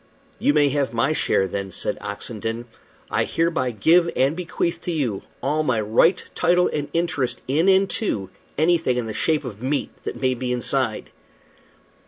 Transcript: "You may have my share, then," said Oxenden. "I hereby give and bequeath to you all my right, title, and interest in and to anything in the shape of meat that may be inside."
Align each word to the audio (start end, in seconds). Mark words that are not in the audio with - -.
"You 0.39 0.55
may 0.55 0.69
have 0.69 0.95
my 0.95 1.13
share, 1.13 1.47
then," 1.47 1.69
said 1.69 1.99
Oxenden. 2.01 2.65
"I 3.11 3.23
hereby 3.25 3.69
give 3.69 4.09
and 4.15 4.35
bequeath 4.35 4.81
to 4.81 4.91
you 4.91 5.21
all 5.43 5.61
my 5.61 5.79
right, 5.79 6.23
title, 6.33 6.67
and 6.73 6.89
interest 6.91 7.39
in 7.47 7.69
and 7.69 7.87
to 7.91 8.31
anything 8.57 8.97
in 8.97 9.05
the 9.05 9.13
shape 9.13 9.45
of 9.45 9.61
meat 9.61 9.91
that 10.03 10.19
may 10.19 10.33
be 10.33 10.51
inside." 10.51 11.11